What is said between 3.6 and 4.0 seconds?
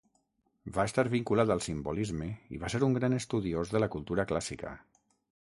de la